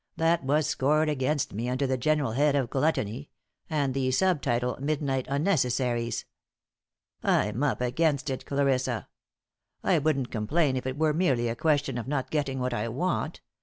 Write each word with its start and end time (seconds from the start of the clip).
That 0.17 0.43
was 0.43 0.65
scored 0.65 1.09
against 1.09 1.53
me, 1.53 1.69
under 1.69 1.85
the 1.85 1.95
general 1.95 2.31
head 2.31 2.55
of 2.55 2.71
'Gluttony,' 2.71 3.29
and 3.69 3.93
the 3.93 4.09
sub 4.09 4.41
title 4.41 4.75
'Midnight 4.81 5.27
Unnecessaries.' 5.29 6.25
I'm 7.21 7.61
up 7.61 7.81
against 7.81 8.31
it, 8.31 8.47
Clarissa. 8.47 9.07
I 9.83 9.99
wouldn't 9.99 10.31
complain 10.31 10.75
if 10.75 10.87
it 10.87 10.97
were 10.97 11.13
merely 11.13 11.49
a 11.49 11.55
question 11.55 11.99
of 11.99 12.07
not 12.07 12.31
getting 12.31 12.59
what 12.59 12.73
I 12.73 12.87
want. 12.87 13.41